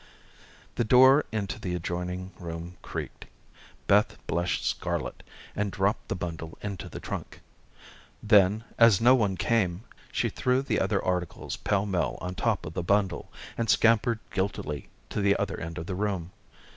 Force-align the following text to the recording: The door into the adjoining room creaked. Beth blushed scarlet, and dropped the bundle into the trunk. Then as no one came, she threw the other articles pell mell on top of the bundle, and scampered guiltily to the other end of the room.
The 0.77 0.83
door 0.83 1.25
into 1.31 1.59
the 1.59 1.75
adjoining 1.75 2.31
room 2.39 2.75
creaked. 2.81 3.27
Beth 3.85 4.17
blushed 4.25 4.65
scarlet, 4.65 5.21
and 5.55 5.71
dropped 5.71 6.07
the 6.07 6.15
bundle 6.15 6.57
into 6.63 6.89
the 6.89 6.99
trunk. 6.99 7.39
Then 8.23 8.63
as 8.79 8.99
no 8.99 9.13
one 9.13 9.37
came, 9.37 9.83
she 10.11 10.29
threw 10.29 10.63
the 10.63 10.79
other 10.79 11.05
articles 11.05 11.55
pell 11.57 11.85
mell 11.85 12.17
on 12.19 12.33
top 12.33 12.65
of 12.65 12.73
the 12.73 12.81
bundle, 12.81 13.31
and 13.55 13.69
scampered 13.69 14.17
guiltily 14.31 14.89
to 15.09 15.21
the 15.21 15.35
other 15.37 15.59
end 15.59 15.77
of 15.77 15.85
the 15.85 15.93
room. 15.93 16.31